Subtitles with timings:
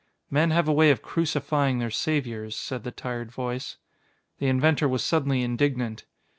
[0.31, 3.77] "Men have a way of crucifying their saviors," said the tired voice.
[4.39, 6.05] The inventor was suddenly indignant.